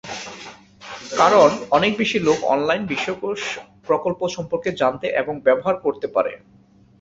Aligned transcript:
কারণ 1.17 1.49
অনেক 1.71 1.91
বেশি 1.97 2.17
লোক 2.19 2.39
অনলাইন 2.53 2.81
বিশ্বকোষ 2.85 3.41
প্রকল্প 3.87 4.21
সম্পর্কে 4.27 4.69
জানতে 4.81 5.07
এবং 5.21 5.33
ব্যবহার 5.45 5.75
করতে 5.85 6.07
পারে। 6.15 6.31